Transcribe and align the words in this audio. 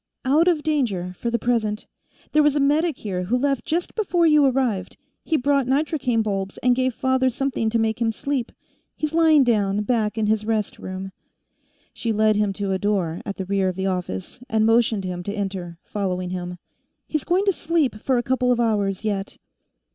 "Out 0.25 0.47
of 0.47 0.63
danger, 0.63 1.13
for 1.19 1.29
the 1.29 1.37
present. 1.37 1.85
There 2.31 2.41
was 2.41 2.55
a 2.55 2.59
medic 2.59 2.97
here, 2.97 3.25
who 3.25 3.37
left 3.37 3.63
just 3.65 3.93
before 3.93 4.25
you 4.25 4.43
arrived. 4.43 4.97
He 5.23 5.37
brought 5.37 5.67
nitrocaine 5.67 6.23
bulbs, 6.23 6.57
and 6.63 6.75
gave 6.75 6.95
father 6.95 7.29
something 7.29 7.69
to 7.69 7.77
make 7.77 8.01
him 8.01 8.11
sleep. 8.11 8.51
He's 8.97 9.13
lying 9.13 9.43
down, 9.43 9.83
back 9.83 10.17
in 10.17 10.25
his 10.25 10.43
rest 10.43 10.79
room." 10.79 11.11
She 11.93 12.11
led 12.11 12.35
him 12.35 12.51
to 12.53 12.71
a 12.71 12.79
door 12.79 13.21
at 13.27 13.37
the 13.37 13.45
rear 13.45 13.69
of 13.69 13.75
the 13.75 13.85
office 13.85 14.41
and 14.49 14.65
motioned 14.65 15.03
him 15.03 15.21
to 15.21 15.33
enter, 15.35 15.77
following 15.83 16.31
him. 16.31 16.57
"He's 17.07 17.23
going 17.23 17.45
to 17.45 17.53
sleep 17.53 17.97
for 18.01 18.17
a 18.17 18.23
couple 18.23 18.51
of 18.51 18.59
hours, 18.59 19.03
yet." 19.05 19.37